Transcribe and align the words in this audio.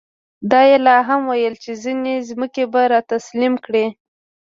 دا 0.51 0.61
یې 0.69 0.77
لا 0.85 0.97
هم 1.07 1.21
ویل 1.29 1.55
چې 1.63 1.71
ځینې 1.83 2.13
ځمکې 2.29 2.63
به 2.71 2.81
را 2.91 2.99
تسلیم 3.11 3.53
کړي. 3.65 3.85